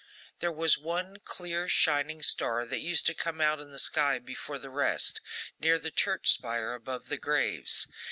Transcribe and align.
There 0.39 0.51
was 0.51 0.79
one 0.79 1.17
clear 1.23 1.67
shining 1.67 2.23
star 2.23 2.65
that 2.65 2.79
used 2.81 3.05
to 3.05 3.13
come 3.13 3.39
out 3.39 3.59
in 3.59 3.69
the 3.69 3.77
sky 3.77 4.17
before 4.17 4.57
the 4.57 4.71
rest, 4.71 5.21
near 5.59 5.77
the 5.77 5.91
church 5.91 6.31
spire, 6.31 6.73
above 6.73 7.07
the 7.09 7.17
graves. 7.19 7.87